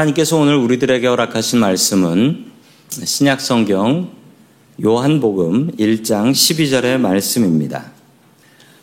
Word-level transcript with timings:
하나님께서 0.00 0.38
오늘 0.38 0.56
우리들에게 0.56 1.06
허락하신 1.06 1.58
말씀은 1.58 2.46
신약 2.88 3.40
성경 3.40 4.10
요한복음 4.82 5.72
1장 5.72 6.32
12절의 6.32 6.98
말씀입니다. 6.98 7.90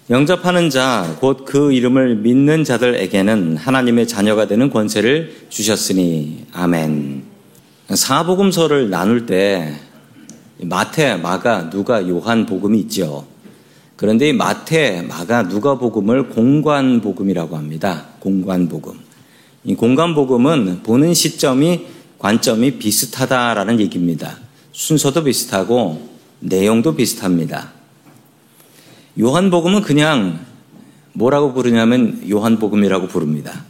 영접하는 0.09 0.69
자, 0.69 1.17
곧 1.19 1.45
그 1.45 1.71
이름을 1.73 2.17
믿는 2.17 2.63
자들에게는 2.63 3.57
하나님의 3.57 4.07
자녀가 4.07 4.47
되는 4.47 4.69
권세를 4.69 5.47
주셨으니, 5.49 6.45
아멘. 6.53 7.23
사복음서를 7.89 8.89
나눌 8.89 9.25
때, 9.25 9.73
마태, 10.61 11.15
마가, 11.17 11.69
누가, 11.69 12.07
요한 12.07 12.45
복음이 12.45 12.79
있죠. 12.81 13.25
그런데 13.95 14.29
이 14.29 14.33
마태, 14.33 15.03
마가, 15.03 15.47
누가 15.47 15.77
복음을 15.79 16.29
공관 16.29 17.01
복음이라고 17.01 17.57
합니다. 17.57 18.05
공관 18.19 18.69
복음. 18.69 19.06
이 19.67 19.75
공간 19.75 20.15
복음은 20.15 20.81
보는 20.83 21.13
시점이 21.13 21.87
관점이 22.19 22.79
비슷하다라는 22.79 23.81
얘기입니다. 23.81 24.37
순서도 24.71 25.25
비슷하고 25.25 26.07
내용도 26.39 26.95
비슷합니다. 26.95 27.73
요한복음은 29.19 29.81
그냥 29.81 30.39
뭐라고 31.11 31.53
부르냐면 31.53 32.23
요한복음이라고 32.29 33.07
부릅니다. 33.07 33.65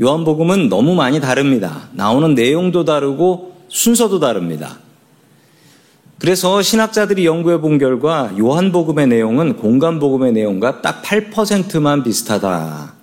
요한복음은 0.00 0.68
너무 0.68 0.96
많이 0.96 1.20
다릅니다. 1.20 1.88
나오는 1.92 2.34
내용도 2.34 2.84
다르고 2.84 3.54
순서도 3.68 4.18
다릅니다. 4.18 4.78
그래서 6.18 6.60
신학자들이 6.60 7.24
연구해 7.24 7.60
본 7.60 7.78
결과 7.78 8.32
요한복음의 8.36 9.06
내용은 9.06 9.56
공간복음의 9.58 10.32
내용과 10.32 10.82
딱 10.82 11.02
8%만 11.02 12.02
비슷하다. 12.02 12.97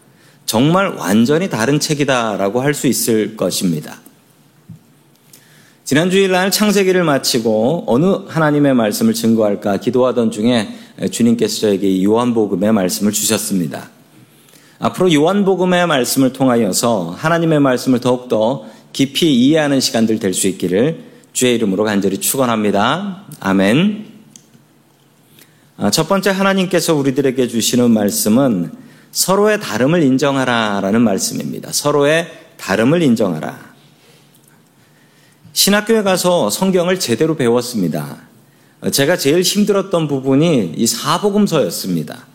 정말 0.46 0.88
완전히 0.90 1.50
다른 1.50 1.80
책이다라고 1.80 2.62
할 2.62 2.74
수 2.74 2.88
있을 2.88 3.36
것입니다. 3.36 4.00
지난 5.84 6.10
주일날 6.10 6.50
창세기를 6.50 7.04
마치고 7.04 7.84
어느 7.88 8.06
하나님의 8.28 8.74
말씀을 8.74 9.14
증거할까 9.14 9.78
기도하던 9.78 10.32
중에 10.32 10.70
주님께서 11.12 11.62
저에게 11.62 12.04
요한복음의 12.04 12.74
말씀을 12.74 13.12
주셨습니다. 13.12 13.90
앞으로 14.80 15.14
요한복음의 15.14 15.88
말씀을 15.88 16.34
통하여서 16.34 17.16
하나님의 17.18 17.60
말씀을 17.60 18.00
더욱더 18.00 18.66
깊이 18.94 19.36
이해하는 19.36 19.80
시간들 19.80 20.20
될 20.20 20.34
수 20.34 20.48
있기를 20.48 21.04
주의 21.34 21.54
이름으로 21.56 21.84
간절히 21.84 22.18
축원합니다. 22.18 23.24
아멘. 23.40 24.06
아, 25.78 25.92
첫 25.92 26.08
번째 26.08 26.32
하나님께서 26.32 26.96
우리들에게 26.96 27.48
주시는 27.48 27.92
말씀은 27.92 28.72
서로의 29.16 29.62
다름을 29.62 30.04
인정하라라는 30.04 31.02
말씀입니다. 31.02 31.72
서로의 31.72 32.30
다름을 32.58 33.02
인정하라. 33.02 33.58
신학교에 35.54 36.04
가서 36.04 36.50
성경을 36.50 37.00
제대로 37.00 37.38
배웠습니다. 37.38 38.18
제가 38.92 39.16
제일 39.16 39.42
힘들었던 39.42 40.10
부분이 40.10 40.74
이 40.76 40.86
사복음서였습니다. 40.86 42.26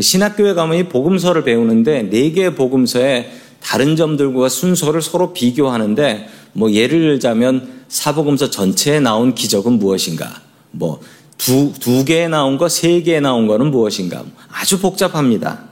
신학교에 0.00 0.54
가면 0.54 0.76
이 0.76 0.88
복음서를 0.88 1.44
배우는데 1.44 2.10
네 2.10 2.32
개의 2.32 2.56
복음서에 2.56 3.30
다른 3.62 3.94
점들과 3.94 4.48
순서를 4.48 5.02
서로 5.02 5.32
비교하는데 5.32 6.28
뭐 6.54 6.72
예를 6.72 6.98
들자면 6.98 7.84
사복음서 7.86 8.50
전체에 8.50 8.98
나온 8.98 9.36
기적은 9.36 9.74
무엇인가? 9.74 10.42
뭐 10.72 11.00
두, 11.38 11.72
두 11.78 12.04
개에 12.04 12.26
나온 12.26 12.58
거, 12.58 12.68
세 12.68 13.02
개에 13.02 13.20
나온 13.20 13.46
거는 13.46 13.70
무엇인가? 13.70 14.24
아주 14.50 14.80
복잡합니다. 14.80 15.71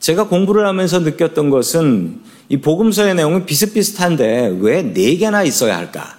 제가 0.00 0.28
공부를 0.28 0.66
하면서 0.66 0.98
느꼈던 0.98 1.50
것은 1.50 2.20
이 2.48 2.56
복음서의 2.56 3.14
내용은 3.14 3.46
비슷비슷한데 3.46 4.58
왜 4.60 4.82
네 4.82 5.16
개나 5.16 5.44
있어야 5.44 5.76
할까? 5.76 6.18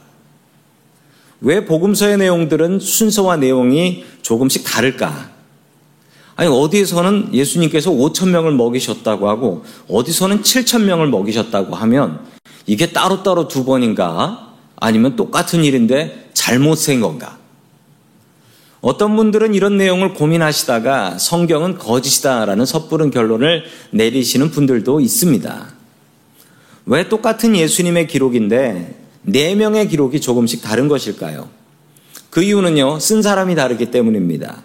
왜 1.41 1.65
복음서의 1.65 2.17
내용들은 2.17 2.79
순서와 2.79 3.37
내용이 3.37 4.05
조금씩 4.21 4.63
다를까? 4.63 5.31
아니, 6.35 6.49
어디에서는 6.49 7.33
예수님께서 7.33 7.91
5천 7.91 8.29
명을 8.29 8.51
먹이셨다고 8.53 9.27
하고, 9.27 9.63
어디서는 9.89 10.43
7천 10.43 10.83
명을 10.83 11.07
먹이셨다고 11.07 11.75
하면, 11.75 12.19
이게 12.67 12.91
따로따로 12.91 13.47
두 13.47 13.65
번인가? 13.65 14.53
아니면 14.77 15.15
똑같은 15.15 15.63
일인데 15.63 16.29
잘못 16.33 16.75
센 16.75 17.01
건가? 17.01 17.37
어떤 18.81 19.15
분들은 19.15 19.53
이런 19.53 19.77
내용을 19.77 20.15
고민하시다가 20.15 21.19
성경은 21.19 21.77
거짓이다라는 21.77 22.65
섣부른 22.65 23.11
결론을 23.11 23.63
내리시는 23.91 24.49
분들도 24.49 24.99
있습니다. 24.99 25.67
왜 26.87 27.07
똑같은 27.07 27.55
예수님의 27.55 28.07
기록인데 28.07 28.99
네 29.21 29.55
명의 29.55 29.87
기록이 29.87 30.19
조금씩 30.19 30.63
다른 30.63 30.87
것일까요? 30.87 31.49
그 32.31 32.41
이유는요, 32.41 32.99
쓴 32.99 33.21
사람이 33.21 33.53
다르기 33.55 33.91
때문입니다. 33.91 34.63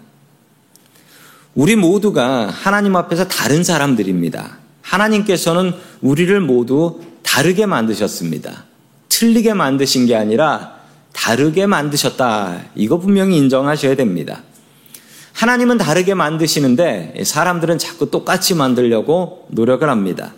우리 1.55 1.77
모두가 1.77 2.49
하나님 2.49 2.97
앞에서 2.97 3.29
다른 3.29 3.65
사람들입니다. 3.65 4.59
하나님께서는 4.81 5.75
우리를 6.01 6.41
모두 6.41 7.01
다르게 7.23 7.67
만드셨습니다. 7.67 8.65
틀리게 9.09 9.53
만드신 9.55 10.07
게 10.07 10.15
아니라 10.15 10.76
다르게 11.17 11.65
만드셨다. 11.65 12.61
이거 12.75 12.99
분명히 12.99 13.39
인정하셔야 13.39 13.97
됩니다. 13.97 14.43
하나님은 15.33 15.79
다르게 15.79 16.15
만드시는데 16.15 17.23
사람들은 17.25 17.79
자꾸 17.79 18.11
똑같이 18.11 18.55
만들려고 18.55 19.47
노력을 19.51 19.89
합니다. 19.89 20.35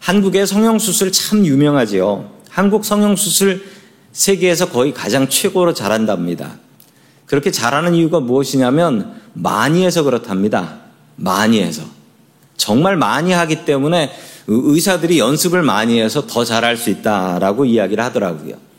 한국의 0.00 0.46
성형수술 0.48 1.12
참 1.12 1.46
유명하지요. 1.46 2.30
한국 2.48 2.84
성형수술 2.84 3.64
세계에서 4.12 4.70
거의 4.70 4.92
가장 4.92 5.28
최고로 5.28 5.72
잘한답니다. 5.72 6.56
그렇게 7.26 7.52
잘하는 7.52 7.94
이유가 7.94 8.18
무엇이냐면 8.18 9.20
많이 9.34 9.84
해서 9.84 10.02
그렇답니다. 10.02 10.80
많이 11.14 11.62
해서. 11.62 11.84
정말 12.56 12.96
많이 12.96 13.32
하기 13.32 13.64
때문에 13.64 14.10
의사들이 14.48 15.20
연습을 15.20 15.62
많이 15.62 16.00
해서 16.00 16.26
더 16.26 16.44
잘할 16.44 16.76
수 16.76 16.90
있다라고 16.90 17.66
이야기를 17.66 18.02
하더라고요. 18.02 18.69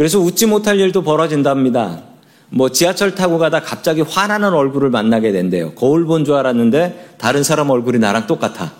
그래서 0.00 0.18
웃지 0.18 0.46
못할 0.46 0.80
일도 0.80 1.02
벌어진답니다. 1.02 2.00
뭐 2.48 2.70
지하철 2.70 3.14
타고 3.14 3.36
가다 3.36 3.60
갑자기 3.60 4.00
화나는 4.00 4.54
얼굴을 4.54 4.88
만나게 4.88 5.30
된대요. 5.30 5.74
거울 5.74 6.06
본 6.06 6.24
줄 6.24 6.36
알았는데 6.36 7.16
다른 7.18 7.42
사람 7.42 7.68
얼굴이 7.68 7.98
나랑 7.98 8.26
똑같아. 8.26 8.72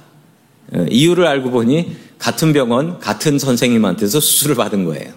어, 0.73 0.87
이유를 0.89 1.27
알고 1.27 1.51
보니 1.51 1.95
같은 2.19 2.55
병원, 2.55 2.99
같은 3.01 3.39
선생님한테서 3.39 4.19
수술을 4.19 4.57
받은 4.57 4.87
거예요. 4.87 5.13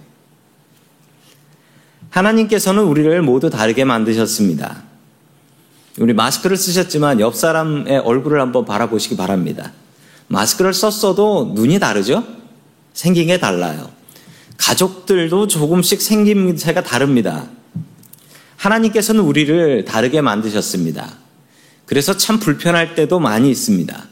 하나님께서는 2.09 2.83
우리를 2.83 3.21
모두 3.21 3.49
다르게 3.49 3.85
만드셨습니다. 3.85 4.83
우리 5.99 6.11
마스크를 6.11 6.57
쓰셨지만 6.57 7.21
옆 7.21 7.33
사람의 7.33 7.99
얼굴을 7.99 8.41
한번 8.41 8.65
바라보시기 8.65 9.15
바랍니다. 9.15 9.71
마스크를 10.27 10.73
썼어도 10.73 11.53
눈이 11.55 11.79
다르죠? 11.79 12.25
생긴 12.91 13.27
게 13.27 13.39
달라요. 13.39 14.02
가족들도 14.57 15.47
조금씩 15.47 16.01
생김새가 16.01 16.83
다릅니다. 16.83 17.47
하나님께서는 18.57 19.21
우리를 19.21 19.85
다르게 19.85 20.21
만드셨습니다. 20.21 21.17
그래서 21.85 22.15
참 22.15 22.39
불편할 22.39 22.95
때도 22.95 23.19
많이 23.19 23.51
있습니다. 23.51 24.07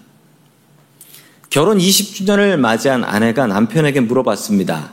결혼 1.49 1.77
20주년을 1.77 2.57
맞이한 2.57 3.03
아내가 3.03 3.47
남편에게 3.47 4.01
물어봤습니다. 4.01 4.91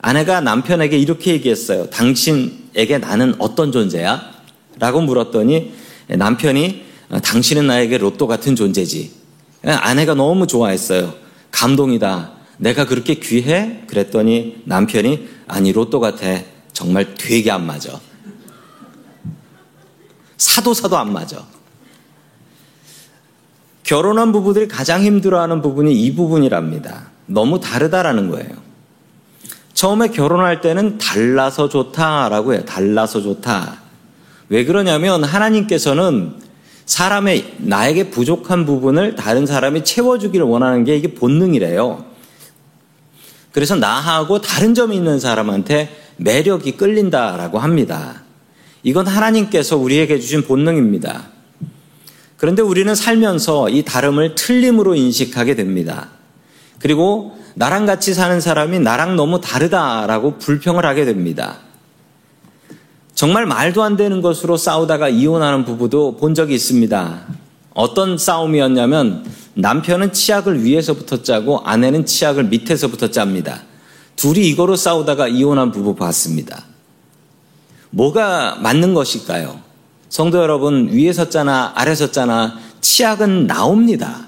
아내가 0.00 0.40
남편에게 0.40 0.98
이렇게 0.98 1.32
얘기했어요. 1.32 1.90
당신에게 1.90 2.98
나는 2.98 3.34
어떤 3.38 3.72
존재야? 3.72 4.30
라고 4.78 5.00
물었더니 5.00 5.72
남편이 6.08 6.84
당신은 7.22 7.66
나에게 7.66 7.98
로또 7.98 8.26
같은 8.26 8.56
존재지. 8.56 9.12
아내가 9.64 10.14
너무 10.14 10.46
좋아했어요. 10.46 11.14
감동이다. 11.50 12.35
내가 12.58 12.86
그렇게 12.86 13.14
귀해? 13.14 13.82
그랬더니 13.86 14.62
남편이 14.64 15.28
아니 15.46 15.72
로또 15.72 16.00
같아. 16.00 16.26
정말 16.72 17.14
되게 17.14 17.50
안 17.50 17.66
맞아. 17.66 18.00
사도 20.36 20.74
사도 20.74 20.96
안 20.96 21.12
맞아. 21.12 21.44
결혼한 23.82 24.32
부부들이 24.32 24.68
가장 24.68 25.02
힘들어하는 25.02 25.62
부분이 25.62 25.94
이 25.94 26.14
부분이랍니다. 26.14 27.10
너무 27.26 27.60
다르다라는 27.60 28.30
거예요. 28.30 28.50
처음에 29.74 30.08
결혼할 30.08 30.60
때는 30.60 30.98
달라서 30.98 31.68
좋다라고 31.68 32.54
해요. 32.54 32.64
달라서 32.64 33.20
좋다. 33.20 33.80
왜 34.48 34.64
그러냐면 34.64 35.22
하나님께서는 35.22 36.34
사람의 36.86 37.56
나에게 37.58 38.10
부족한 38.10 38.64
부분을 38.64 39.16
다른 39.16 39.44
사람이 39.44 39.84
채워주기를 39.84 40.46
원하는 40.46 40.84
게 40.84 40.96
이게 40.96 41.14
본능이래요. 41.14 42.15
그래서 43.56 43.74
나하고 43.74 44.42
다른 44.42 44.74
점이 44.74 44.94
있는 44.94 45.18
사람한테 45.18 45.88
매력이 46.18 46.72
끌린다라고 46.72 47.58
합니다. 47.58 48.20
이건 48.82 49.06
하나님께서 49.06 49.78
우리에게 49.78 50.20
주신 50.20 50.42
본능입니다. 50.42 51.28
그런데 52.36 52.60
우리는 52.60 52.94
살면서 52.94 53.70
이 53.70 53.82
다름을 53.82 54.34
틀림으로 54.34 54.94
인식하게 54.94 55.54
됩니다. 55.54 56.10
그리고 56.80 57.38
나랑 57.54 57.86
같이 57.86 58.12
사는 58.12 58.42
사람이 58.42 58.80
나랑 58.80 59.16
너무 59.16 59.40
다르다라고 59.40 60.36
불평을 60.36 60.84
하게 60.84 61.06
됩니다. 61.06 61.60
정말 63.14 63.46
말도 63.46 63.82
안 63.82 63.96
되는 63.96 64.20
것으로 64.20 64.58
싸우다가 64.58 65.08
이혼하는 65.08 65.64
부부도 65.64 66.18
본 66.18 66.34
적이 66.34 66.56
있습니다. 66.56 67.22
어떤 67.76 68.16
싸움이었냐면 68.16 69.22
남편은 69.52 70.14
치약을 70.14 70.64
위에서부터 70.64 71.22
짜고 71.22 71.60
아내는 71.60 72.06
치약을 72.06 72.44
밑에서부터 72.44 73.10
짭니다. 73.10 73.64
둘이 74.16 74.48
이거로 74.48 74.76
싸우다가 74.76 75.28
이혼한 75.28 75.72
부부 75.72 75.94
봤습니다. 75.94 76.64
뭐가 77.90 78.56
맞는 78.62 78.94
것일까요? 78.94 79.60
성도 80.08 80.38
여러분, 80.38 80.88
위에서 80.90 81.28
짜나 81.28 81.72
아래서 81.74 82.10
짜나 82.10 82.58
치약은 82.80 83.46
나옵니다. 83.46 84.26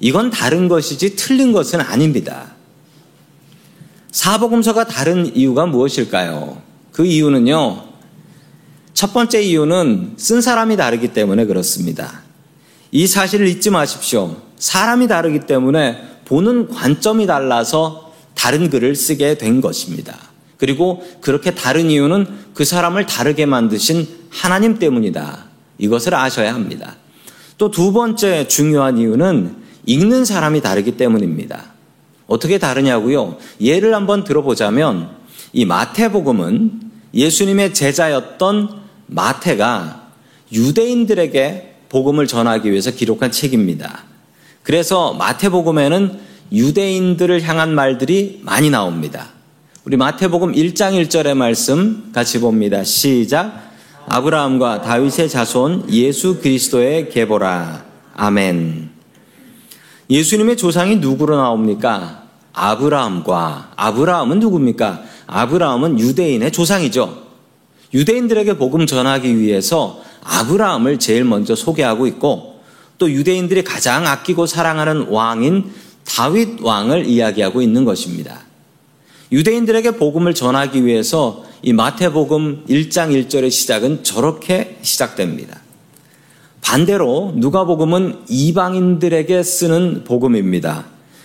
이건 0.00 0.30
다른 0.30 0.66
것이지 0.66 1.14
틀린 1.14 1.52
것은 1.52 1.80
아닙니다. 1.80 2.54
사복음서가 4.10 4.86
다른 4.86 5.36
이유가 5.36 5.66
무엇일까요? 5.66 6.60
그 6.90 7.06
이유는요, 7.06 7.84
첫 8.94 9.12
번째 9.12 9.40
이유는 9.40 10.14
쓴 10.16 10.40
사람이 10.40 10.76
다르기 10.76 11.12
때문에 11.12 11.44
그렇습니다. 11.44 12.31
이 12.92 13.06
사실을 13.06 13.48
잊지 13.48 13.70
마십시오. 13.70 14.36
사람이 14.58 15.08
다르기 15.08 15.40
때문에 15.40 15.96
보는 16.26 16.68
관점이 16.68 17.26
달라서 17.26 18.12
다른 18.34 18.70
글을 18.70 18.94
쓰게 18.94 19.38
된 19.38 19.60
것입니다. 19.60 20.16
그리고 20.58 21.02
그렇게 21.20 21.54
다른 21.54 21.90
이유는 21.90 22.26
그 22.54 22.64
사람을 22.64 23.06
다르게 23.06 23.46
만드신 23.46 24.06
하나님 24.30 24.78
때문이다. 24.78 25.46
이것을 25.78 26.14
아셔야 26.14 26.54
합니다. 26.54 26.96
또 27.58 27.70
두 27.70 27.92
번째 27.92 28.46
중요한 28.46 28.98
이유는 28.98 29.56
읽는 29.86 30.24
사람이 30.24 30.60
다르기 30.60 30.96
때문입니다. 30.96 31.72
어떻게 32.26 32.58
다르냐고요? 32.58 33.38
예를 33.60 33.94
한번 33.94 34.24
들어보자면 34.24 35.10
이 35.52 35.64
마태복음은 35.64 36.90
예수님의 37.14 37.74
제자였던 37.74 38.82
마태가 39.06 40.10
유대인들에게 40.52 41.71
복음을 41.92 42.26
전하기 42.26 42.70
위해서 42.70 42.90
기록한 42.90 43.30
책입니다. 43.30 44.04
그래서 44.62 45.12
마태복음에는 45.12 46.18
유대인들을 46.50 47.42
향한 47.42 47.74
말들이 47.74 48.40
많이 48.42 48.70
나옵니다. 48.70 49.28
우리 49.84 49.98
마태복음 49.98 50.52
1장 50.52 51.00
1절의 51.02 51.34
말씀 51.34 52.10
같이 52.14 52.40
봅니다. 52.40 52.82
시작. 52.82 53.72
아브라함과 54.06 54.80
다윗의 54.82 55.28
자손 55.28 55.90
예수 55.90 56.40
그리스도의 56.40 57.10
계보라. 57.10 57.84
아멘. 58.14 58.90
예수님의 60.08 60.56
조상이 60.56 60.96
누구로 60.96 61.36
나옵니까? 61.36 62.22
아브라함과 62.54 63.72
아브라함은 63.76 64.40
누굽니까? 64.40 65.02
아브라함은 65.26 66.00
유대인의 66.00 66.52
조상이죠. 66.52 67.22
유대인들에게 67.92 68.56
복음 68.56 68.86
전하기 68.86 69.38
위해서 69.38 70.00
아브라함을 70.22 70.98
제일 70.98 71.24
먼저 71.24 71.54
소개하고 71.54 72.06
있고 72.06 72.60
또 72.98 73.10
유대인들이 73.10 73.64
가장 73.64 74.06
아끼고 74.06 74.46
사랑하는 74.46 75.08
왕인 75.08 75.72
다윗 76.04 76.60
왕을 76.60 77.06
이야기하고 77.06 77.62
있는 77.62 77.84
것입니다. 77.84 78.42
유대인들에게 79.30 79.92
복음을 79.92 80.34
전하기 80.34 80.84
위해서 80.84 81.44
이 81.62 81.72
마태복음 81.72 82.66
1장 82.68 83.10
1절의 83.26 83.50
시작은 83.50 84.04
저렇게 84.04 84.78
시작됩니다. 84.82 85.60
반대로 86.60 87.32
누가복음은 87.36 88.24
이방인들에게 88.28 89.42
쓰는 89.42 90.04
복음입니다. 90.04 90.84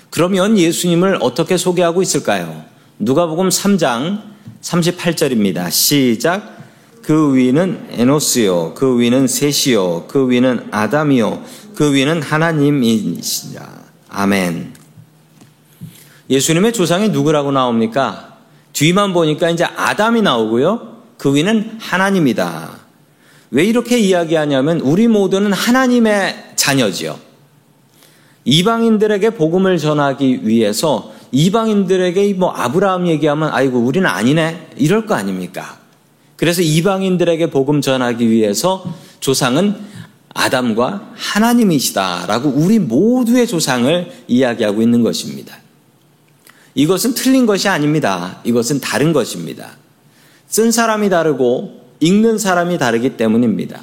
그러면 0.10 0.58
예수님을 0.58 1.20
어떻게 1.22 1.58
소개하고 1.58 2.02
있을까요? 2.02 2.64
누가복음 3.00 3.50
3장 3.50 4.22
38절입니다. 4.62 5.70
시작. 5.70 6.57
그 7.08 7.34
위는 7.34 7.88
에노스요, 7.92 8.74
그 8.74 9.00
위는 9.00 9.30
셋이요, 9.30 10.08
그 10.10 10.30
위는 10.30 10.68
아담이요, 10.72 11.42
그 11.74 11.94
위는 11.94 12.22
하나님이시라. 12.22 13.66
아멘. 14.10 14.74
예수님의 16.30 16.74
조상이 16.74 17.08
누구라고 17.08 17.54
나옵니까? 17.54 18.40
뒤만 18.74 19.14
보니까 19.14 19.50
이제 19.50 19.64
아담이 19.64 20.22
나오고요. 20.22 20.98
그 21.18 21.34
위는 21.34 21.78
하나님이다. 21.80 22.72
왜 23.52 23.64
이렇게 23.64 23.98
이야기하냐면 23.98 24.82
우리 24.82 25.08
모두는 25.08 25.54
하나님의 25.54 26.56
자녀지요. 26.58 27.18
이방인들에게 28.44 29.30
복음을 29.30 29.78
전하기 29.78 30.46
위해서 30.46 31.14
이방인들에게 31.32 32.34
뭐 32.34 32.52
아브라함 32.52 33.08
얘기하면 33.08 33.48
아이고 33.54 33.80
우리는 33.80 34.06
아니네 34.06 34.72
이럴 34.76 35.06
거 35.06 35.16
아닙니까? 35.16 35.87
그래서 36.38 36.62
이방인들에게 36.62 37.50
복음 37.50 37.82
전하기 37.82 38.30
위해서 38.30 38.96
조상은 39.20 39.76
아담과 40.34 41.14
하나님이시다라고 41.16 42.50
우리 42.50 42.78
모두의 42.78 43.48
조상을 43.48 44.12
이야기하고 44.28 44.82
있는 44.84 45.02
것입니다. 45.02 45.58
이것은 46.76 47.16
틀린 47.16 47.48
것이 47.48 47.68
아닙니다. 47.68 48.40
이것은 48.44 48.80
다른 48.80 49.14
것입니다. 49.14 49.72
쓴 50.48 50.72
사람이 50.72 51.10
다르고 51.10 51.82
읽는 52.00 52.38
사람이 52.38 52.78
다르기 52.78 53.18
때문입니다. 53.18 53.82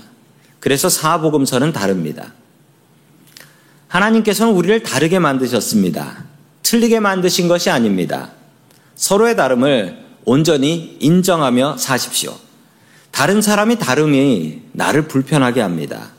그래서 0.61 0.88
사복음서는 0.88 1.73
다릅니다. 1.73 2.32
하나님께서는 3.88 4.54
우리를 4.54 4.84
다르게 4.84 5.18
만드셨습니다. 5.18 6.25
틀리게 6.62 7.00
만드신 7.00 7.49
것이 7.49 7.68
아닙니다. 7.68 8.30
서로의 8.94 9.34
다름을 9.34 10.03
온전히 10.25 10.97
인정하며 11.00 11.76
사십시오. 11.76 12.35
다른 13.11 13.43
사람이 13.43 13.78
다름이 13.78 14.62
나를 14.73 15.07
불편하게 15.09 15.61
합니다. 15.61 16.11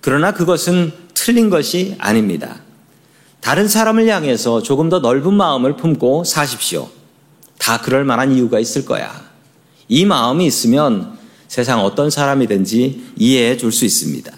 그러나 0.00 0.32
그것은 0.32 0.92
틀린 1.14 1.50
것이 1.50 1.96
아닙니다. 1.98 2.60
다른 3.40 3.68
사람을 3.68 4.08
향해서 4.08 4.62
조금 4.62 4.88
더 4.88 5.00
넓은 5.00 5.34
마음을 5.34 5.76
품고 5.76 6.24
사십시오. 6.24 6.88
다 7.58 7.80
그럴 7.80 8.04
만한 8.04 8.32
이유가 8.32 8.58
있을 8.58 8.84
거야. 8.84 9.30
이 9.88 10.04
마음이 10.04 10.46
있으면 10.46 11.18
세상 11.48 11.80
어떤 11.84 12.08
사람이든지 12.10 13.12
이해해 13.16 13.56
줄 13.56 13.72
수 13.72 13.84
있습니다. 13.84 14.32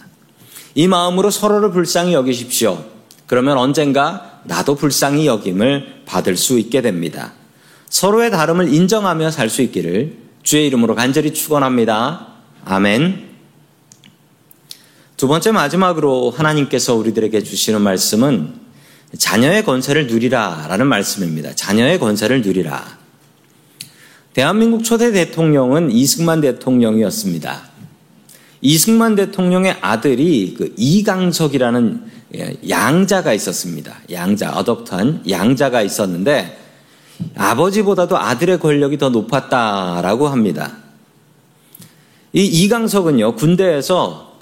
이 0.75 0.89
마음으로 0.89 1.31
서로를 1.31 1.71
불쌍히 1.71 2.13
여기십시오. 2.15 2.85
그러면 3.27 3.57
언젠가 3.59 4.41
나도 4.45 4.75
불쌍히 4.75 5.27
여김을 5.27 6.03
받을 6.07 6.37
수 6.37 6.59
있게 6.59 6.83
됩니다. 6.83 7.33
서로의 7.89 8.31
다름을 8.31 8.73
인정하며 8.73 9.31
살 9.31 9.49
수 9.49 9.63
있기를 9.63 10.17
주의 10.43 10.67
이름으로 10.67 10.95
간절히 10.95 11.33
축원합니다. 11.33 12.27
아멘. 12.65 13.31
두 15.17 15.29
번째 15.29 15.53
마지막으로 15.53 16.31
하나님께서 16.31 16.95
우리들에게 16.95 17.43
주시는 17.43 17.81
말씀은 17.81 18.55
자녀의 19.17 19.65
권세를 19.65 20.09
누리라라는 20.09 20.87
말씀입니다. 20.87 21.55
자녀의 21.55 21.99
권세를 21.99 22.43
누리라. 22.43 22.99
대한민국 24.33 24.83
초대 24.83 25.13
대통령은 25.13 25.93
이승만 25.93 26.41
대통령이었습니다. 26.41 27.71
이승만 28.61 29.15
대통령의 29.15 29.77
아들이 29.81 30.55
그 30.59 30.75
이강석이라는 30.77 32.13
양자가 32.69 33.33
있었습니다. 33.33 33.97
양자, 34.11 34.51
어덕트한 34.51 35.23
양자가 35.29 35.83
있었는데 35.83 36.64
아버지보다도 37.37 38.19
아들의 38.19 38.59
권력이 38.61 38.99
더 38.99 39.09
높았다라고 39.09 40.29
합니다. 40.29 40.73
이 42.33 42.45
이강석은요, 42.45 43.37
군대에서 43.37 44.35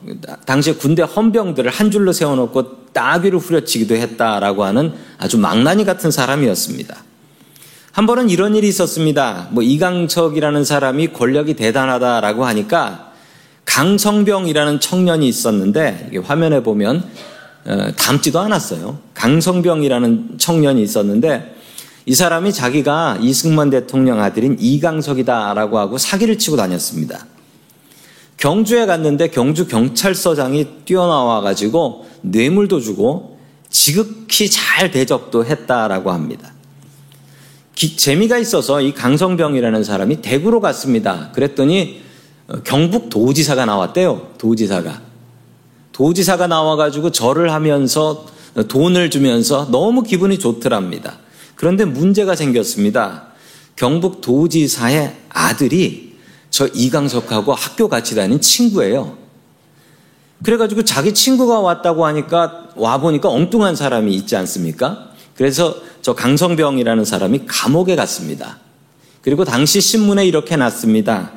당시 0.47 0.73
군대 0.75 1.03
헌병들을 1.03 1.71
한 1.71 1.91
줄로 1.91 2.13
세워놓고 2.13 2.93
따귀를 2.93 3.39
후려치기도 3.39 3.95
했다라고 3.95 4.65
하는 4.65 4.95
아주 5.19 5.39
망나니 5.39 5.85
같은 5.85 6.11
사람이었습니다. 6.11 6.97
한 7.93 8.07
번은 8.07 8.31
이런 8.31 8.57
일이 8.57 8.69
있었습니다. 8.69 9.49
뭐 9.51 9.63
이강석이라는 9.63 10.65
사람이 10.65 11.09
권력이 11.09 11.55
대단하다라고 11.55 12.47
하니까 12.47 13.13
강성병이라는 13.67 14.81
청년이 14.81 15.29
있었는데 15.29 16.11
화면에 16.25 16.63
보면 16.63 17.05
어, 17.65 17.93
닮지도 17.97 18.41
않았어요. 18.41 18.99
강성병이라는 19.15 20.39
청년이 20.39 20.83
있었는데 20.83 21.55
이 22.05 22.15
사람이 22.15 22.53
자기가 22.53 23.19
이승만 23.21 23.71
대통령 23.71 24.21
아들인 24.21 24.57
이강석이다라고 24.59 25.79
하고 25.79 25.99
사기를 25.99 26.39
치고 26.39 26.57
다녔습니다. 26.57 27.27
경주에 28.37 28.87
갔는데 28.87 29.29
경주 29.29 29.69
경찰서장이 29.69 30.85
뛰어나와 30.85 31.43
가지고 31.43 32.07
뇌물도 32.23 32.81
주고 32.81 33.39
지극히 33.71 34.51
잘 34.51 34.91
대접도 34.91 35.45
했다라고 35.45 36.11
합니다. 36.11 36.53
기, 37.75 37.97
재미가 37.97 38.39
있어서 38.39 38.81
이 38.81 38.93
강성병이라는 38.93 39.85
사람이 39.85 40.23
대구로 40.23 40.61
갔습니다. 40.61 41.31
그랬더니 41.33 42.03
어, 42.49 42.57
경북 42.65 43.09
도지사가 43.11 43.65
나왔대요. 43.65 44.33
도지사가. 44.39 45.01
도지사가 45.93 46.49
나와가지고 46.49 47.13
절을 47.13 47.53
하면서 47.53 48.27
돈을 48.69 49.11
주면서 49.11 49.71
너무 49.71 50.03
기분이 50.03 50.39
좋더랍니다. 50.39 51.19
그런데 51.55 51.85
문제가 51.85 52.35
생겼습니다. 52.35 53.29
경북 53.77 54.21
도지사의 54.21 55.17
아들이 55.29 56.17
저 56.51 56.67
이강석하고 56.67 57.55
학교 57.55 57.89
같이 57.89 58.15
다닌 58.15 58.41
친구예요. 58.41 59.17
그래가지고 60.43 60.85
자기 60.85 61.15
친구가 61.15 61.61
왔다고 61.61 62.05
하니까 62.07 62.69
와보니까 62.75 63.29
엉뚱한 63.29 63.77
사람이 63.77 64.15
있지 64.15 64.37
않습니까? 64.37 65.13
그래서 65.37 65.77
저 66.03 66.15
강성병이라는 66.15 67.05
사람이 67.05 67.43
감옥에 67.47 67.97
갔습니다. 67.97 68.59
그리고 69.23 69.45
당시 69.45 69.81
신문에 69.81 70.27
이렇게 70.27 70.57
났습니다. 70.57 71.33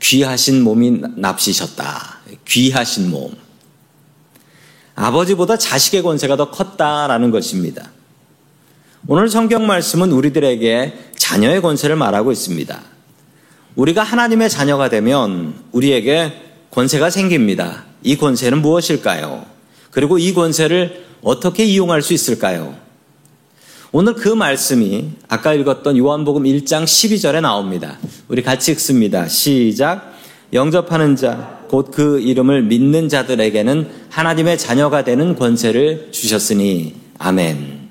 귀하신 0.00 0.62
몸이 0.62 1.02
납시셨다. 1.16 2.20
귀하신 2.46 3.10
몸. 3.10 3.34
아버지보다 4.94 5.58
자식의 5.58 6.02
권세가 6.02 6.36
더 6.36 6.50
컸다라는 6.50 7.30
것입니다. 7.32 7.90
오늘 9.06 9.28
성경 9.28 9.66
말씀은 9.66 10.12
우리들에게 10.12 10.94
자녀의 11.16 11.60
권세를 11.60 11.94
말하고 11.94 12.32
있습니다. 12.32 12.80
우리가 13.76 14.02
하나님의 14.02 14.48
자녀가 14.48 14.88
되면 14.88 15.54
우리에게 15.72 16.32
권세가 16.70 17.10
생깁니다. 17.10 17.84
이 18.02 18.16
권세는 18.16 18.62
무엇일까요? 18.62 19.44
그리고 19.90 20.16
이 20.16 20.32
권세를 20.32 21.04
어떻게 21.22 21.64
이용할 21.64 22.00
수 22.00 22.14
있을까요? 22.14 22.76
오늘 23.92 24.14
그 24.14 24.28
말씀이 24.28 25.10
아까 25.28 25.52
읽었던 25.52 25.98
요한복음 25.98 26.44
1장 26.44 26.84
12절에 26.84 27.42
나옵니다. 27.42 27.98
우리 28.28 28.42
같이 28.42 28.72
읽습니다. 28.72 29.28
시작. 29.28 30.14
영접하는 30.54 31.14
자, 31.14 31.60
곧 31.68 31.90
그 31.90 32.20
이름을 32.20 32.62
믿는 32.62 33.10
자들에게는 33.10 33.90
하나님의 34.08 34.56
자녀가 34.56 35.04
되는 35.04 35.36
권세를 35.36 36.08
주셨으니, 36.10 36.94
아멘. 37.18 37.83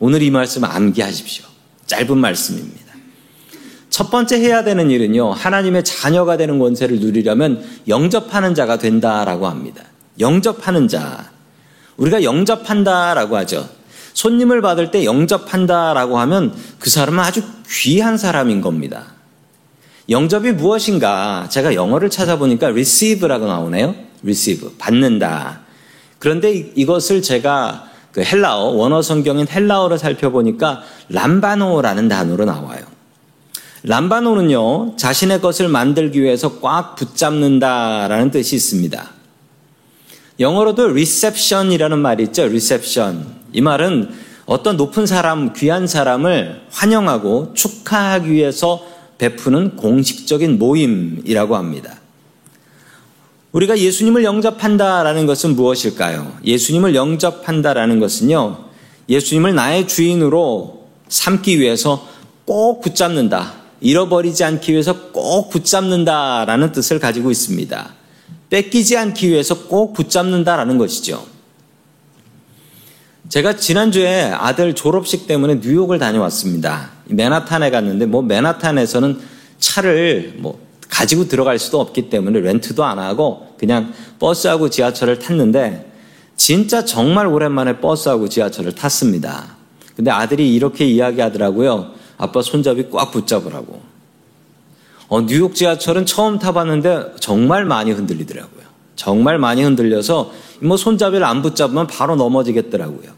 오늘 0.00 0.22
이 0.22 0.30
말씀 0.30 0.64
암기하십시오. 0.64 1.44
짧은 1.86 2.16
말씀입니다. 2.16 2.80
첫 3.90 4.10
번째 4.10 4.40
해야 4.40 4.64
되는 4.64 4.90
일은요, 4.90 5.32
하나님의 5.32 5.84
자녀가 5.84 6.38
되는 6.38 6.58
권세를 6.58 7.00
누리려면 7.00 7.62
영접하는 7.86 8.54
자가 8.54 8.78
된다라고 8.78 9.46
합니다. 9.46 9.84
영접하는 10.18 10.88
자. 10.88 11.30
우리가 11.98 12.22
영접한다라고 12.22 13.36
하죠. 13.38 13.68
손님을 14.14 14.62
받을 14.62 14.90
때 14.90 15.04
영접한다라고 15.04 16.18
하면 16.20 16.54
그 16.78 16.88
사람은 16.88 17.18
아주 17.20 17.42
귀한 17.68 18.16
사람인 18.16 18.62
겁니다. 18.62 19.04
영접이 20.08 20.52
무엇인가? 20.52 21.46
제가 21.50 21.74
영어를 21.74 22.08
찾아보니까 22.08 22.68
receive라고 22.68 23.46
나오네요. 23.46 23.94
receive. 24.22 24.70
받는다. 24.78 25.60
그런데 26.18 26.72
이것을 26.74 27.20
제가 27.20 27.89
그 28.12 28.22
헬라어, 28.22 28.70
원어 28.70 29.02
성경인 29.02 29.46
헬라어를 29.48 29.98
살펴보니까 29.98 30.82
람바노라는 31.08 32.08
단어로 32.08 32.44
나와요. 32.44 32.80
람바노는요, 33.84 34.96
자신의 34.96 35.40
것을 35.40 35.68
만들기 35.68 36.20
위해서 36.20 36.60
꽉 36.60 36.96
붙잡는다라는 36.96 38.30
뜻이 38.30 38.56
있습니다. 38.56 39.10
영어로도 40.38 40.88
reception이라는 40.88 41.98
말이 41.98 42.24
있죠. 42.24 42.42
reception. 42.42 43.26
이 43.52 43.60
말은 43.60 44.10
어떤 44.46 44.76
높은 44.76 45.06
사람, 45.06 45.52
귀한 45.52 45.86
사람을 45.86 46.62
환영하고 46.70 47.52
축하하기 47.54 48.30
위해서 48.30 48.84
베푸는 49.18 49.76
공식적인 49.76 50.58
모임이라고 50.58 51.56
합니다. 51.56 51.99
우리가 53.52 53.78
예수님을 53.78 54.22
영접한다라는 54.22 55.26
것은 55.26 55.56
무엇일까요? 55.56 56.38
예수님을 56.44 56.94
영접한다라는 56.94 57.98
것은요, 57.98 58.64
예수님을 59.08 59.54
나의 59.54 59.88
주인으로 59.88 60.86
삼기 61.08 61.58
위해서 61.58 62.06
꼭 62.44 62.80
붙잡는다. 62.80 63.54
잃어버리지 63.80 64.44
않기 64.44 64.72
위해서 64.72 65.10
꼭 65.10 65.50
붙잡는다라는 65.50 66.72
뜻을 66.72 67.00
가지고 67.00 67.30
있습니다. 67.30 67.94
뺏기지 68.50 68.96
않기 68.96 69.28
위해서 69.28 69.66
꼭 69.66 69.94
붙잡는다라는 69.94 70.78
것이죠. 70.78 71.24
제가 73.28 73.56
지난주에 73.56 74.32
아들 74.32 74.74
졸업식 74.74 75.26
때문에 75.26 75.56
뉴욕을 75.56 75.98
다녀왔습니다. 75.98 76.90
맨하탄에 77.06 77.70
갔는데 77.70 78.06
뭐 78.06 78.22
맨하탄에서는 78.22 79.20
차를 79.58 80.34
뭐 80.38 80.60
가지고 80.90 81.28
들어갈 81.28 81.58
수도 81.58 81.80
없기 81.80 82.10
때문에 82.10 82.40
렌트도 82.40 82.84
안 82.84 82.98
하고 82.98 83.54
그냥 83.58 83.94
버스하고 84.18 84.68
지하철을 84.68 85.18
탔는데 85.18 85.90
진짜 86.36 86.84
정말 86.84 87.26
오랜만에 87.26 87.78
버스하고 87.80 88.28
지하철을 88.28 88.74
탔습니다. 88.74 89.56
근데 89.94 90.10
아들이 90.10 90.54
이렇게 90.54 90.86
이야기하더라고요. 90.86 91.92
아빠 92.18 92.42
손잡이 92.42 92.88
꽉 92.90 93.10
붙잡으라고. 93.12 93.80
어, 95.08 95.26
뉴욕 95.26 95.54
지하철은 95.54 96.06
처음 96.06 96.38
타봤는데 96.38 97.14
정말 97.20 97.64
많이 97.64 97.90
흔들리더라고요. 97.92 98.60
정말 98.96 99.38
많이 99.38 99.62
흔들려서 99.62 100.32
뭐 100.60 100.76
손잡이를 100.76 101.24
안 101.24 101.42
붙잡으면 101.42 101.86
바로 101.86 102.16
넘어지겠더라고요. 102.16 103.10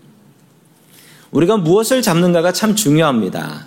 우리가 1.33 1.57
무엇을 1.57 2.03
잡는가가 2.03 2.53
참 2.53 2.75
중요합니다. 2.75 3.67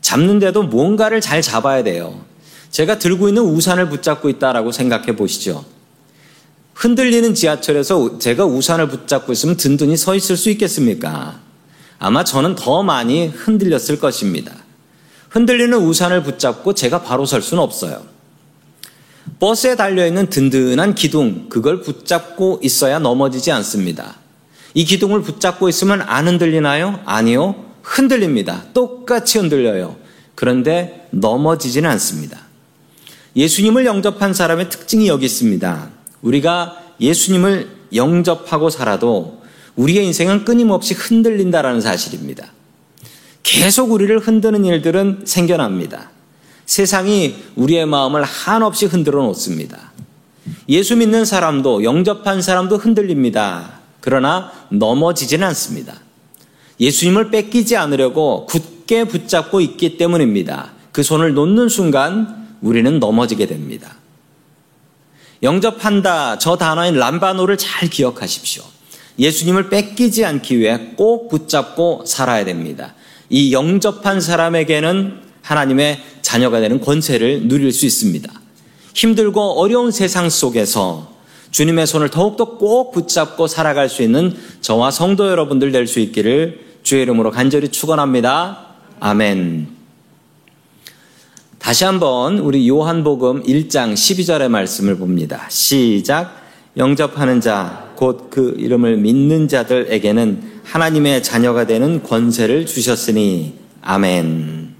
잡는데도 0.00 0.62
뭔가를 0.62 1.20
잘 1.20 1.42
잡아야 1.42 1.82
돼요. 1.82 2.20
제가 2.70 2.98
들고 2.98 3.28
있는 3.28 3.42
우산을 3.42 3.88
붙잡고 3.88 4.28
있다라고 4.28 4.72
생각해 4.72 5.16
보시죠. 5.16 5.64
흔들리는 6.74 7.34
지하철에서 7.34 8.18
제가 8.18 8.44
우산을 8.44 8.88
붙잡고 8.88 9.32
있으면 9.32 9.56
든든히 9.56 9.96
서 9.96 10.14
있을 10.14 10.36
수 10.36 10.50
있겠습니까? 10.50 11.40
아마 11.98 12.22
저는 12.22 12.54
더 12.54 12.82
많이 12.82 13.28
흔들렸을 13.28 13.98
것입니다. 13.98 14.52
흔들리는 15.30 15.76
우산을 15.78 16.22
붙잡고 16.22 16.74
제가 16.74 17.02
바로 17.02 17.24
설 17.24 17.40
수는 17.40 17.62
없어요. 17.62 18.02
버스에 19.40 19.74
달려있는 19.76 20.28
든든한 20.28 20.94
기둥, 20.94 21.48
그걸 21.48 21.80
붙잡고 21.80 22.60
있어야 22.62 22.98
넘어지지 22.98 23.50
않습니다. 23.52 24.16
이 24.74 24.84
기둥을 24.84 25.22
붙잡고 25.22 25.68
있으면 25.68 26.02
안 26.02 26.28
흔들리나요? 26.28 27.00
아니요. 27.06 27.64
흔들립니다. 27.82 28.64
똑같이 28.74 29.38
흔들려요. 29.38 29.96
그런데 30.34 31.08
넘어지지는 31.10 31.88
않습니다. 31.90 32.45
예수님을 33.36 33.84
영접한 33.84 34.32
사람의 34.32 34.70
특징이 34.70 35.08
여기 35.08 35.26
있습니다. 35.26 35.90
우리가 36.22 36.78
예수님을 37.00 37.68
영접하고 37.94 38.70
살아도 38.70 39.42
우리의 39.76 40.06
인생은 40.06 40.44
끊임없이 40.44 40.94
흔들린다라는 40.94 41.82
사실입니다. 41.82 42.50
계속 43.42 43.92
우리를 43.92 44.18
흔드는 44.18 44.64
일들은 44.64 45.22
생겨납니다. 45.24 46.10
세상이 46.64 47.36
우리의 47.54 47.86
마음을 47.86 48.24
한없이 48.24 48.86
흔들어 48.86 49.22
놓습니다. 49.24 49.92
예수 50.68 50.96
믿는 50.96 51.24
사람도 51.24 51.84
영접한 51.84 52.40
사람도 52.40 52.78
흔들립니다. 52.78 53.80
그러나 54.00 54.50
넘어지지는 54.70 55.46
않습니다. 55.48 55.94
예수님을 56.80 57.30
뺏기지 57.30 57.76
않으려고 57.76 58.46
굳게 58.46 59.04
붙잡고 59.04 59.60
있기 59.60 59.96
때문입니다. 59.96 60.72
그 60.92 61.02
손을 61.02 61.34
놓는 61.34 61.68
순간 61.68 62.45
우리는 62.60 62.98
넘어지게 62.98 63.46
됩니다. 63.46 63.96
영접한다 65.42 66.38
저 66.38 66.56
단어인 66.56 66.94
람바노를 66.96 67.58
잘 67.58 67.88
기억하십시오. 67.88 68.62
예수님을 69.18 69.68
뺏기지 69.70 70.24
않기 70.24 70.58
위해 70.58 70.92
꼭 70.96 71.28
붙잡고 71.28 72.04
살아야 72.06 72.44
됩니다. 72.44 72.94
이 73.28 73.52
영접한 73.52 74.20
사람에게는 74.20 75.20
하나님의 75.42 76.00
자녀가 76.22 76.60
되는 76.60 76.80
권세를 76.80 77.48
누릴 77.48 77.72
수 77.72 77.86
있습니다. 77.86 78.30
힘들고 78.94 79.60
어려운 79.60 79.90
세상 79.90 80.28
속에서 80.28 81.14
주님의 81.50 81.86
손을 81.86 82.10
더욱더 82.10 82.56
꼭 82.56 82.92
붙잡고 82.92 83.46
살아갈 83.46 83.88
수 83.88 84.02
있는 84.02 84.36
저와 84.60 84.90
성도 84.90 85.28
여러분들 85.28 85.72
될 85.72 85.86
수 85.86 86.00
있기를 86.00 86.66
주의 86.82 87.02
이름으로 87.02 87.30
간절히 87.30 87.68
축원합니다. 87.68 88.66
아멘. 89.00 89.75
다시 91.58 91.84
한번 91.84 92.38
우리 92.38 92.68
요한복음 92.68 93.42
1장 93.42 93.94
12절의 93.94 94.48
말씀을 94.48 94.96
봅니다. 94.98 95.46
시작. 95.48 96.44
영접하는 96.76 97.40
자, 97.40 97.92
곧 97.96 98.30
그 98.30 98.54
이름을 98.58 98.98
믿는 98.98 99.48
자들에게는 99.48 100.60
하나님의 100.62 101.22
자녀가 101.22 101.66
되는 101.66 102.02
권세를 102.02 102.66
주셨으니, 102.66 103.54
아멘. 103.80 104.74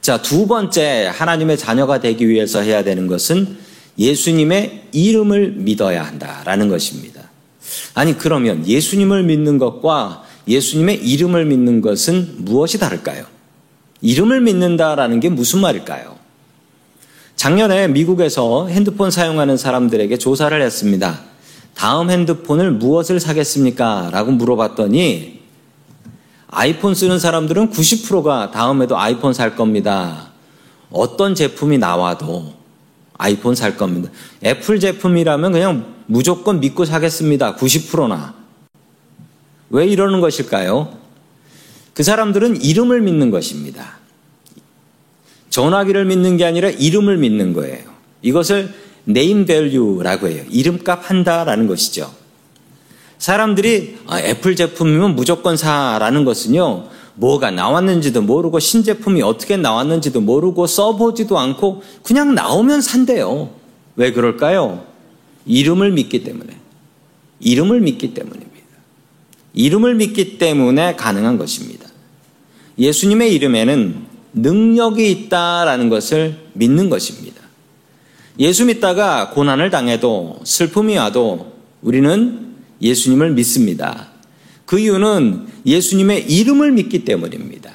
자, 0.00 0.22
두 0.22 0.46
번째 0.46 1.10
하나님의 1.12 1.58
자녀가 1.58 2.00
되기 2.00 2.28
위해서 2.28 2.62
해야 2.62 2.82
되는 2.82 3.06
것은 3.06 3.58
예수님의 3.98 4.88
이름을 4.92 5.52
믿어야 5.52 6.02
한다라는 6.04 6.68
것입니다. 6.68 7.30
아니, 7.94 8.16
그러면 8.16 8.66
예수님을 8.66 9.24
믿는 9.24 9.58
것과 9.58 10.24
예수님의 10.48 11.06
이름을 11.06 11.44
믿는 11.44 11.80
것은 11.82 12.36
무엇이 12.38 12.78
다를까요? 12.78 13.26
이름을 14.02 14.40
믿는다라는 14.40 15.20
게 15.20 15.28
무슨 15.28 15.60
말일까요? 15.60 16.16
작년에 17.36 17.88
미국에서 17.88 18.66
핸드폰 18.66 19.10
사용하는 19.10 19.56
사람들에게 19.56 20.18
조사를 20.18 20.60
했습니다. 20.60 21.20
다음 21.74 22.10
핸드폰을 22.10 22.72
무엇을 22.72 23.20
사겠습니까? 23.20 24.10
라고 24.12 24.30
물어봤더니 24.32 25.40
아이폰 26.48 26.94
쓰는 26.94 27.18
사람들은 27.18 27.70
90%가 27.70 28.50
다음에도 28.50 28.98
아이폰 28.98 29.32
살 29.32 29.56
겁니다. 29.56 30.30
어떤 30.90 31.34
제품이 31.34 31.78
나와도 31.78 32.52
아이폰 33.16 33.54
살 33.54 33.76
겁니다. 33.76 34.10
애플 34.44 34.80
제품이라면 34.80 35.52
그냥 35.52 35.94
무조건 36.06 36.60
믿고 36.60 36.84
사겠습니다. 36.84 37.56
90%나. 37.56 38.34
왜 39.70 39.86
이러는 39.86 40.20
것일까요? 40.20 40.98
그 42.00 42.04
사람들은 42.04 42.62
이름을 42.62 43.02
믿는 43.02 43.30
것입니다. 43.30 43.98
전화기를 45.50 46.06
믿는 46.06 46.38
게 46.38 46.46
아니라 46.46 46.70
이름을 46.70 47.18
믿는 47.18 47.52
거예요. 47.52 47.90
이것을 48.22 48.72
네임 49.04 49.44
밸류라고 49.44 50.28
해요. 50.28 50.42
이름값 50.48 51.10
한다라는 51.10 51.66
것이죠. 51.66 52.10
사람들이 53.18 53.98
아, 54.06 54.18
애플 54.18 54.56
제품이면 54.56 55.14
무조건 55.14 55.58
사라는 55.58 56.24
것은요. 56.24 56.88
뭐가 57.16 57.50
나왔는지도 57.50 58.22
모르고 58.22 58.60
신제품이 58.60 59.20
어떻게 59.20 59.58
나왔는지도 59.58 60.22
모르고 60.22 60.66
써보지도 60.68 61.38
않고 61.38 61.82
그냥 62.02 62.34
나오면 62.34 62.80
산대요. 62.80 63.50
왜 63.96 64.14
그럴까요? 64.14 64.86
이름을 65.44 65.92
믿기 65.92 66.24
때문에. 66.24 66.56
이름을 67.40 67.82
믿기 67.82 68.14
때문입니다. 68.14 68.48
이름을 69.52 69.96
믿기 69.96 70.38
때문에 70.38 70.96
가능한 70.96 71.36
것입니다. 71.36 71.79
예수님의 72.80 73.34
이름에는 73.34 74.06
능력이 74.32 75.10
있다라는 75.10 75.90
것을 75.90 76.36
믿는 76.54 76.88
것입니다. 76.88 77.40
예수 78.38 78.64
믿다가 78.64 79.30
고난을 79.30 79.70
당해도 79.70 80.40
슬픔이 80.44 80.96
와도 80.96 81.52
우리는 81.82 82.56
예수님을 82.80 83.32
믿습니다. 83.32 84.08
그 84.64 84.78
이유는 84.78 85.46
예수님의 85.66 86.30
이름을 86.30 86.72
믿기 86.72 87.04
때문입니다. 87.04 87.70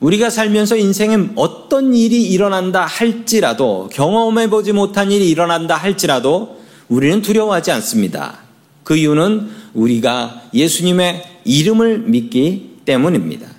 우리가 0.00 0.30
살면서 0.30 0.76
인생에 0.76 1.30
어떤 1.36 1.94
일이 1.94 2.24
일어난다 2.24 2.86
할지라도 2.86 3.88
경험해 3.92 4.50
보지 4.50 4.72
못한 4.72 5.12
일이 5.12 5.28
일어난다 5.28 5.76
할지라도 5.76 6.60
우리는 6.88 7.22
두려워하지 7.22 7.70
않습니다. 7.72 8.38
그 8.82 8.96
이유는 8.96 9.48
우리가 9.74 10.42
예수님의 10.54 11.24
이름을 11.44 12.00
믿기 12.00 12.78
때문입니다. 12.84 13.57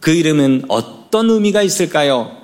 그 0.00 0.10
이름은 0.10 0.64
어떤 0.68 1.30
의미가 1.30 1.62
있을까요? 1.62 2.36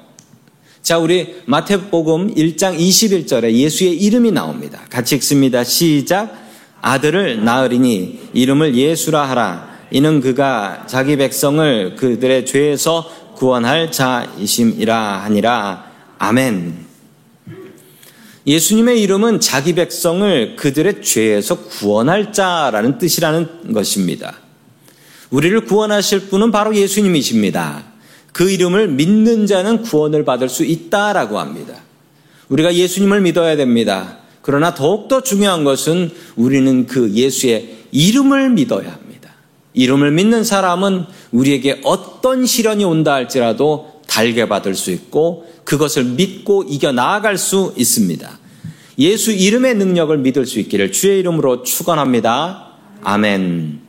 자, 0.82 0.98
우리 0.98 1.36
마태복음 1.46 2.34
1장 2.34 2.78
21절에 2.78 3.52
예수의 3.52 3.96
이름이 3.96 4.30
나옵니다. 4.30 4.82
같이 4.88 5.16
읽습니다. 5.16 5.64
시작. 5.64 6.46
아들을 6.80 7.44
낳으리니 7.44 8.28
이름을 8.34 8.76
예수라 8.76 9.28
하라. 9.30 9.76
이는 9.90 10.20
그가 10.20 10.84
자기 10.86 11.16
백성을 11.16 11.96
그들의 11.96 12.46
죄에서 12.46 13.10
구원할 13.34 13.90
자이심이라 13.90 15.24
하니라. 15.24 15.86
아멘. 16.18 16.86
예수님의 18.46 19.02
이름은 19.02 19.40
자기 19.40 19.74
백성을 19.74 20.54
그들의 20.56 21.02
죄에서 21.02 21.56
구원할 21.62 22.32
자라는 22.32 22.98
뜻이라는 22.98 23.72
것입니다. 23.72 24.45
우리를 25.30 25.62
구원하실 25.62 26.28
분은 26.28 26.50
바로 26.52 26.74
예수님이십니다. 26.74 27.84
그 28.32 28.50
이름을 28.50 28.88
믿는 28.88 29.46
자는 29.46 29.82
구원을 29.82 30.24
받을 30.24 30.48
수 30.48 30.64
있다라고 30.64 31.38
합니다. 31.38 31.74
우리가 32.48 32.74
예수님을 32.74 33.20
믿어야 33.22 33.56
됩니다. 33.56 34.18
그러나 34.42 34.74
더욱더 34.74 35.22
중요한 35.22 35.64
것은 35.64 36.10
우리는 36.36 36.86
그 36.86 37.10
예수의 37.12 37.78
이름을 37.90 38.50
믿어야 38.50 38.92
합니다. 38.92 39.30
이름을 39.74 40.12
믿는 40.12 40.44
사람은 40.44 41.06
우리에게 41.32 41.80
어떤 41.84 42.46
시련이 42.46 42.84
온다 42.84 43.14
할지라도 43.14 44.02
달게 44.06 44.48
받을 44.48 44.74
수 44.74 44.90
있고 44.90 45.50
그것을 45.64 46.04
믿고 46.04 46.64
이겨 46.68 46.92
나아갈 46.92 47.36
수 47.38 47.74
있습니다. 47.76 48.38
예수 48.98 49.32
이름의 49.32 49.74
능력을 49.74 50.16
믿을 50.18 50.46
수 50.46 50.60
있기를 50.60 50.92
주의 50.92 51.18
이름으로 51.18 51.62
축원합니다. 51.64 52.72
아멘. 53.02 53.85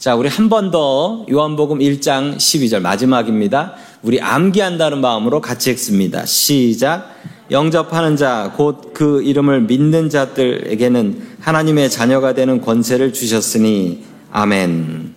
자, 0.00 0.14
우리 0.14 0.30
한 0.30 0.48
번 0.48 0.70
더 0.70 1.26
요한복음 1.30 1.80
1장 1.80 2.36
12절 2.38 2.80
마지막입니다. 2.80 3.74
우리 4.02 4.18
암기한다는 4.18 5.02
마음으로 5.02 5.42
같이 5.42 5.70
읽습니다. 5.72 6.24
시작. 6.24 7.14
영접하는 7.50 8.16
자, 8.16 8.54
곧 8.56 8.94
그 8.94 9.22
이름을 9.22 9.62
믿는 9.62 10.08
자들에게는 10.08 11.36
하나님의 11.40 11.90
자녀가 11.90 12.32
되는 12.32 12.62
권세를 12.62 13.12
주셨으니, 13.12 14.04
아멘. 14.32 15.14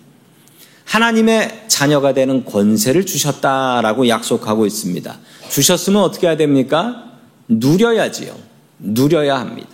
하나님의 0.83 1.63
자녀가 1.69 2.13
되는 2.13 2.43
권세를 2.43 3.05
주셨다라고 3.05 4.09
약속하고 4.09 4.65
있습니다. 4.65 5.17
주셨으면 5.49 6.01
어떻게 6.03 6.27
해야 6.27 6.35
됩니까? 6.35 7.05
누려야지요. 7.47 8.35
누려야 8.79 9.39
합니다. 9.39 9.69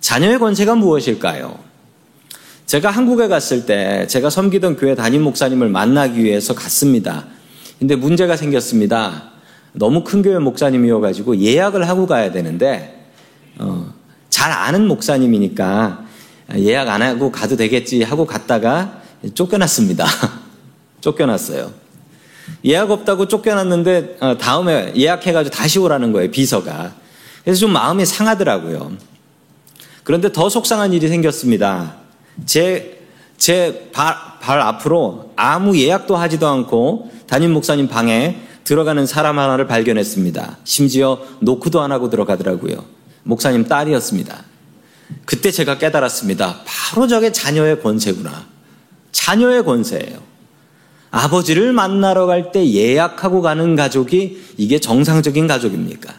자녀의 0.00 0.38
권세가 0.38 0.74
무엇일까요? 0.74 1.58
제가 2.66 2.90
한국에 2.90 3.28
갔을 3.28 3.66
때 3.66 4.06
제가 4.06 4.30
섬기던 4.30 4.76
교회 4.76 4.94
담임 4.94 5.22
목사님을 5.22 5.68
만나기 5.68 6.24
위해서 6.24 6.54
갔습니다. 6.54 7.26
근데 7.78 7.94
문제가 7.94 8.36
생겼습니다. 8.36 9.30
너무 9.72 10.04
큰 10.04 10.22
교회 10.22 10.38
목사님이어가지고 10.38 11.40
예약을 11.40 11.88
하고 11.88 12.06
가야 12.06 12.32
되는데, 12.32 13.06
어, 13.58 13.92
잘 14.30 14.50
아는 14.50 14.86
목사님이니까 14.88 16.04
예약 16.56 16.88
안 16.88 17.02
하고 17.02 17.30
가도 17.30 17.56
되겠지 17.56 18.02
하고 18.02 18.26
갔다가 18.26 19.02
쫓겨났습니다. 19.34 20.06
쫓겨났어요. 21.00 21.72
예약 22.64 22.90
없다고 22.90 23.28
쫓겨났는데 23.28 24.18
어, 24.20 24.38
다음에 24.38 24.92
예약해가지고 24.96 25.54
다시 25.54 25.78
오라는 25.78 26.12
거예요, 26.12 26.30
비서가. 26.30 26.92
그래서 27.42 27.60
좀 27.60 27.72
마음이 27.72 28.06
상하더라고요. 28.06 28.92
그런데 30.02 30.32
더 30.32 30.48
속상한 30.48 30.92
일이 30.92 31.08
생겼습니다. 31.08 32.03
제, 32.46 33.00
제 33.38 33.90
발, 33.92 34.14
발 34.40 34.60
앞으로 34.60 35.32
아무 35.36 35.76
예약도 35.78 36.16
하지도 36.16 36.48
않고 36.48 37.10
담임 37.26 37.52
목사님 37.52 37.88
방에 37.88 38.40
들어가는 38.64 39.06
사람 39.06 39.38
하나를 39.38 39.66
발견했습니다. 39.66 40.58
심지어 40.64 41.20
노크도 41.40 41.80
안 41.80 41.92
하고 41.92 42.10
들어가더라고요. 42.10 42.84
목사님 43.24 43.64
딸이었습니다. 43.66 44.44
그때 45.26 45.50
제가 45.50 45.78
깨달았습니다. 45.78 46.60
바로 46.64 47.06
저게 47.06 47.30
자녀의 47.32 47.82
권세구나. 47.82 48.46
자녀의 49.12 49.64
권세예요. 49.64 50.18
아버지를 51.10 51.72
만나러 51.72 52.26
갈 52.26 52.50
때 52.52 52.66
예약하고 52.72 53.40
가는 53.40 53.76
가족이 53.76 54.42
이게 54.56 54.80
정상적인 54.80 55.46
가족입니까? 55.46 56.12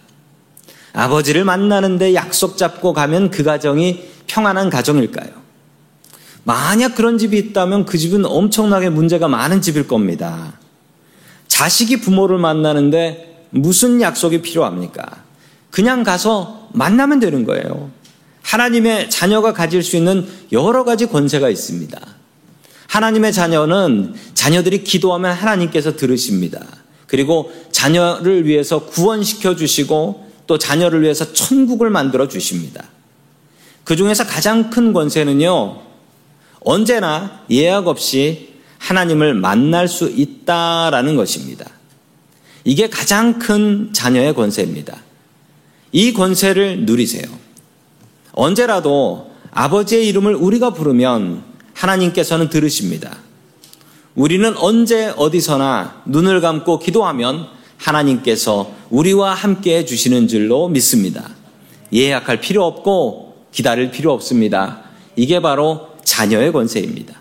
아버지를 0.93 1.43
만나는데 1.43 2.13
약속 2.13 2.57
잡고 2.57 2.93
가면 2.93 3.29
그 3.29 3.43
가정이 3.43 4.05
평안한 4.27 4.69
가정일까요? 4.69 5.44
만약 6.45 6.93
그런 6.93 7.17
집이 7.17 7.37
있다면 7.37 7.85
그 7.85 7.97
집은 7.97 8.23
엄청나게 8.25 8.89
문제가 8.89 9.27
많은 9.27 9.61
집일 9.61 9.87
겁니다. 9.87 10.53
자식이 11.47 12.01
부모를 12.01 12.37
만나는데 12.37 13.47
무슨 13.49 13.99
약속이 13.99 14.41
필요합니까? 14.43 15.23
그냥 15.71 16.03
가서 16.03 16.69
만나면 16.71 17.19
되는 17.19 17.45
거예요. 17.45 17.89
하나님의 18.43 19.09
자녀가 19.09 19.53
가질 19.53 19.81
수 19.81 19.97
있는 19.97 20.27
여러 20.51 20.83
가지 20.83 21.07
권세가 21.07 21.49
있습니다. 21.49 21.99
하나님의 22.87 23.33
자녀는 23.33 24.13
자녀들이 24.35 24.83
기도하면 24.83 25.33
하나님께서 25.33 25.95
들으십니다. 25.95 26.63
그리고 27.07 27.51
자녀를 27.71 28.45
위해서 28.45 28.85
구원시켜 28.85 29.55
주시고 29.55 30.29
또 30.45 30.59
자녀를 30.59 31.01
위해서 31.01 31.33
천국을 31.33 31.89
만들어 31.89 32.27
주십니다. 32.27 32.83
그 33.83 33.95
중에서 33.95 34.25
가장 34.25 34.69
큰 34.69 34.93
권세는요, 34.93 35.81
언제나 36.65 37.43
예약 37.49 37.87
없이 37.87 38.55
하나님을 38.79 39.35
만날 39.35 39.87
수 39.87 40.09
있다라는 40.09 41.15
것입니다. 41.15 41.65
이게 42.63 42.89
가장 42.89 43.39
큰 43.39 43.93
자녀의 43.93 44.33
권세입니다. 44.33 44.97
이 45.91 46.11
권세를 46.11 46.85
누리세요. 46.85 47.23
언제라도 48.33 49.31
아버지의 49.51 50.07
이름을 50.07 50.35
우리가 50.35 50.71
부르면 50.71 51.43
하나님께서는 51.73 52.49
들으십니다. 52.49 53.17
우리는 54.15 54.57
언제 54.57 55.13
어디서나 55.15 56.01
눈을 56.05 56.41
감고 56.41 56.79
기도하면 56.79 57.47
하나님께서 57.77 58.71
우리와 58.89 59.33
함께 59.33 59.77
해주시는 59.77 60.27
줄로 60.27 60.67
믿습니다. 60.69 61.29
예약할 61.93 62.41
필요 62.41 62.65
없고 62.65 63.47
기다릴 63.51 63.91
필요 63.91 64.11
없습니다. 64.13 64.81
이게 65.15 65.39
바로 65.41 65.94
자녀의 66.05 66.53
권세입니다. 66.53 67.13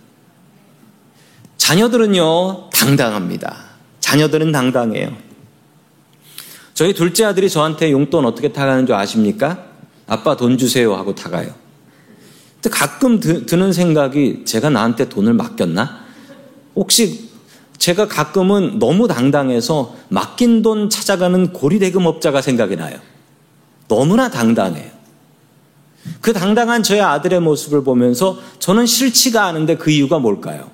자녀들은요, 1.57 2.70
당당합니다. 2.70 3.57
자녀들은 3.99 4.53
당당해요. 4.53 5.16
저희 6.75 6.92
둘째 6.92 7.25
아들이 7.25 7.49
저한테 7.49 7.90
용돈 7.90 8.25
어떻게 8.27 8.53
타가는 8.53 8.87
줄 8.87 8.94
아십니까? 8.94 9.64
아빠 10.07 10.37
돈 10.37 10.59
주세요 10.59 10.94
하고 10.94 11.14
타가요. 11.14 11.55
가끔 12.70 13.20
드, 13.20 13.47
드는 13.47 13.73
생각이 13.73 14.44
제가 14.44 14.70
나한테 14.70 15.09
돈을 15.09 15.35
맡겼나? 15.35 16.05
혹시 16.75 17.31
제가 17.79 18.09
가끔은 18.09 18.79
너무 18.79 19.09
당당해서 19.09 19.94
맡긴 20.09 20.62
돈 20.62 20.88
찾아가는 20.90 21.53
고리대금업자가 21.53 22.40
생각이 22.40 22.77
나요. 22.77 22.99
너무나 23.88 24.31
당당해요. 24.31 24.93
그 26.20 26.32
당당한 26.32 26.82
저의 26.82 27.00
아들의 27.00 27.40
모습을 27.40 27.84
보면서 27.84 28.38
저는 28.58 28.86
싫지가 28.86 29.44
않은데 29.44 29.76
그 29.76 29.90
이유가 29.90 30.18
뭘까요? 30.18 30.70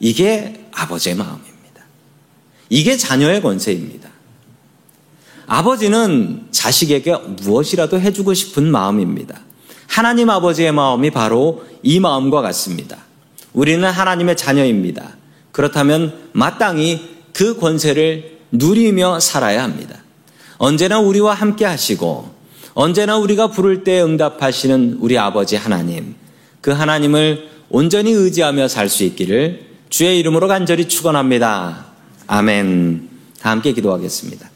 이게 0.00 0.66
아버지의 0.72 1.14
마음입니다. 1.14 1.52
이게 2.68 2.96
자녀의 2.96 3.42
권세입니다. 3.42 4.08
아버지는 5.46 6.46
자식에게 6.50 7.14
무엇이라도 7.42 8.00
해주고 8.00 8.34
싶은 8.34 8.70
마음입니다. 8.70 9.40
하나님 9.86 10.30
아버지의 10.30 10.72
마음이 10.72 11.10
바로 11.10 11.64
이 11.82 12.00
마음과 12.00 12.40
같습니다. 12.40 12.98
우리는 13.52 13.88
하나님의 13.88 14.36
자녀입니다. 14.36 15.16
그렇다면 15.52 16.30
마땅히 16.32 17.10
그 17.34 17.58
권세를 17.58 18.38
누리며 18.52 19.20
살아야 19.20 19.62
합니다. 19.62 19.98
언제나 20.56 20.98
우리와 21.00 21.34
함께 21.34 21.64
하시고 21.64 22.31
언제나 22.74 23.18
우리가 23.18 23.48
부를 23.48 23.84
때 23.84 24.02
응답하시는 24.02 24.98
우리 25.00 25.18
아버지 25.18 25.56
하나님, 25.56 26.14
그 26.60 26.70
하나님을 26.70 27.48
온전히 27.68 28.12
의지하며 28.12 28.68
살 28.68 28.88
수 28.88 29.04
있기를 29.04 29.66
주의 29.90 30.18
이름으로 30.18 30.48
간절히 30.48 30.88
축원합니다. 30.88 31.86
아멘. 32.26 33.08
다 33.40 33.50
함께 33.50 33.72
기도하겠습니다. 33.72 34.50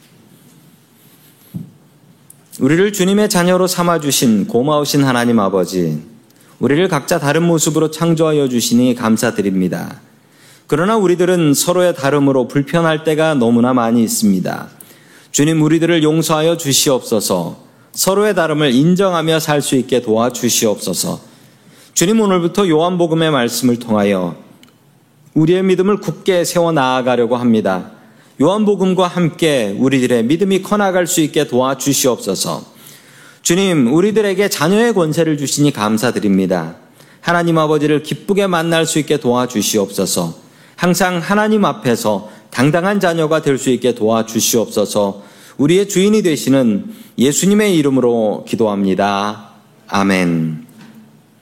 우리를 2.59 2.91
주님의 2.91 3.29
자녀로 3.29 3.67
삼아 3.67 3.99
주신 3.99 4.47
고마우신 4.47 5.03
하나님 5.03 5.39
아버지, 5.39 6.01
우리를 6.59 6.87
각자 6.87 7.19
다른 7.19 7.43
모습으로 7.43 7.91
창조하여 7.91 8.49
주시니 8.49 8.95
감사드립니다. 8.95 10.01
그러나 10.65 10.97
우리들은 10.97 11.53
서로의 11.53 11.93
다름으로 11.93 12.47
불편할 12.47 13.03
때가 13.03 13.35
너무나 13.35 13.73
많이 13.73 14.03
있습니다. 14.03 14.69
주님 15.31 15.61
우리들을 15.61 16.01
용서하여 16.01 16.57
주시옵소서. 16.57 17.66
서로의 17.97 18.35
다름을 18.35 18.75
인정하며 18.75 19.39
살 19.39 19.59
수 19.59 19.75
있게 19.75 20.03
도와 20.03 20.31
주시옵소서. 20.31 21.19
주님 21.95 22.21
오늘부터 22.21 22.69
요한복음의 22.69 23.31
말씀을 23.31 23.79
통하여 23.79 24.35
우리의 25.33 25.63
믿음을 25.63 25.97
굳게 25.97 26.45
세워 26.45 26.71
나아가려고 26.71 27.37
합니다. 27.37 27.89
요한복음과 28.39 29.07
함께 29.07 29.75
우리들의 29.79 30.25
믿음이 30.25 30.61
커나갈 30.61 31.07
수 31.07 31.21
있게 31.21 31.47
도와 31.47 31.79
주시옵소서. 31.79 32.65
주님, 33.41 33.91
우리들에게 33.91 34.47
자녀의 34.47 34.93
권세를 34.93 35.39
주시니 35.39 35.73
감사드립니다. 35.73 36.75
하나님 37.19 37.57
아버지를 37.57 38.03
기쁘게 38.03 38.45
만날 38.45 38.85
수 38.85 38.99
있게 38.99 39.17
도와 39.17 39.47
주시옵소서. 39.47 40.35
항상 40.75 41.17
하나님 41.17 41.65
앞에서 41.65 42.29
당당한 42.51 42.99
자녀가 42.99 43.41
될 43.41 43.57
수 43.57 43.71
있게 43.71 43.95
도와주시옵소서 43.95 45.23
우리의 45.57 45.87
주인이 45.87 46.21
되시는 46.21 46.85
예수님의 47.17 47.75
이름으로 47.77 48.45
기도합니다. 48.47 49.49
아멘. 49.87 50.66